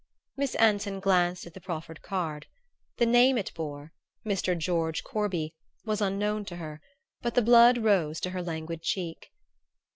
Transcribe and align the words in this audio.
Miss 0.35 0.55
Anson 0.55 0.99
glanced 0.99 1.45
at 1.45 1.53
the 1.53 1.61
proffered 1.61 2.01
card. 2.01 2.47
The 2.97 3.05
name 3.05 3.37
it 3.37 3.53
bore 3.53 3.93
Mr. 4.25 4.57
George 4.57 5.03
Corby 5.03 5.53
was 5.85 6.01
unknown 6.01 6.43
to 6.45 6.55
her, 6.55 6.81
but 7.21 7.35
the 7.35 7.43
blood 7.43 7.77
rose 7.77 8.19
to 8.21 8.31
her 8.31 8.41
languid 8.41 8.81
cheek. 8.81 9.31